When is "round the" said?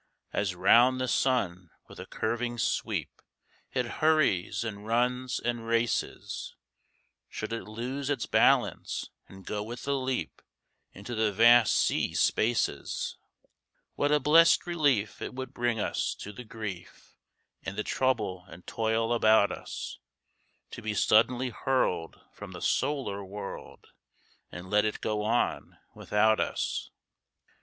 0.55-1.07